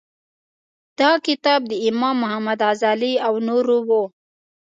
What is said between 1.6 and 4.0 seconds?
د امام محمد غزالي او نورو و.